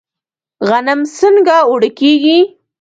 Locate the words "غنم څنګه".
0.67-1.55